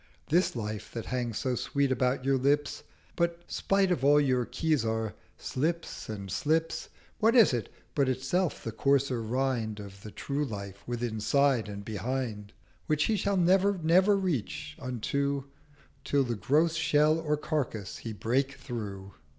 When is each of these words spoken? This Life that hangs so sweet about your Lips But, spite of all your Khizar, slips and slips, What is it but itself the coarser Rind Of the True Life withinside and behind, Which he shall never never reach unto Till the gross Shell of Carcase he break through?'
This 0.29 0.55
Life 0.55 0.91
that 0.93 1.05
hangs 1.05 1.37
so 1.37 1.53
sweet 1.53 1.91
about 1.91 2.25
your 2.25 2.39
Lips 2.39 2.81
But, 3.15 3.43
spite 3.45 3.91
of 3.91 4.03
all 4.03 4.19
your 4.19 4.47
Khizar, 4.47 5.13
slips 5.37 6.09
and 6.09 6.31
slips, 6.31 6.89
What 7.19 7.35
is 7.35 7.53
it 7.53 7.71
but 7.93 8.09
itself 8.09 8.63
the 8.63 8.71
coarser 8.71 9.21
Rind 9.21 9.79
Of 9.79 10.01
the 10.01 10.09
True 10.09 10.43
Life 10.43 10.81
withinside 10.87 11.69
and 11.69 11.85
behind, 11.85 12.51
Which 12.87 13.03
he 13.03 13.15
shall 13.15 13.37
never 13.37 13.77
never 13.77 14.17
reach 14.17 14.75
unto 14.79 15.43
Till 16.03 16.23
the 16.23 16.33
gross 16.35 16.73
Shell 16.73 17.19
of 17.31 17.41
Carcase 17.41 17.97
he 17.97 18.11
break 18.11 18.53
through?' 18.55 19.13